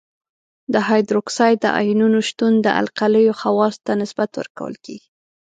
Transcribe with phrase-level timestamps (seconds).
[0.73, 5.09] د هایدروکساید د آیونونو شتون د القلیو خواصو ته نسبت ورکول کیږي.